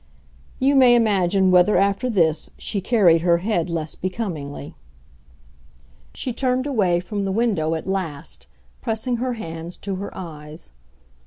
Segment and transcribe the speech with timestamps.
[0.57, 4.73] You may imagine whether, after this, she carried her head less becomingly.
[6.15, 8.47] She turned away from the window at last,
[8.81, 10.71] pressing her hands to her eyes.